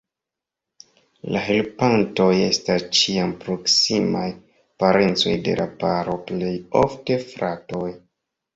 La 1.35 1.43
helpantoj 1.49 2.29
estas 2.45 2.87
ĉiam 3.01 3.35
proksimaj 3.45 4.25
parencoj 4.85 5.37
de 5.51 5.57
la 5.63 5.71
paro, 5.85 6.19
plej 6.33 6.53
ofte 6.85 7.23
fratoj. 7.31 7.95